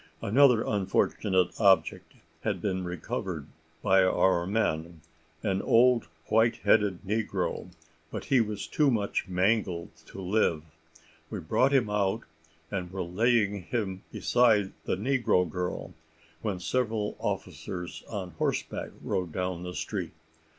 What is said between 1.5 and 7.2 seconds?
object had been recovered by our men, an old white headed